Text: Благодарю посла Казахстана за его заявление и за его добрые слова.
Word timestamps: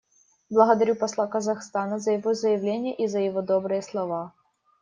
Благодарю 0.49 0.95
посла 0.95 1.27
Казахстана 1.27 1.99
за 1.99 2.13
его 2.13 2.33
заявление 2.33 2.95
и 2.95 3.05
за 3.05 3.19
его 3.19 3.43
добрые 3.43 3.83
слова. 3.83 4.33